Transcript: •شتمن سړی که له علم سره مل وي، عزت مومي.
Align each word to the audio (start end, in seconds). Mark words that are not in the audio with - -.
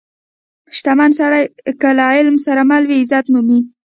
•شتمن 0.77 1.11
سړی 1.19 1.43
که 1.81 1.89
له 1.97 2.03
علم 2.15 2.35
سره 2.45 2.61
مل 2.69 2.83
وي، 2.85 2.97
عزت 3.01 3.25
مومي. 3.33 3.59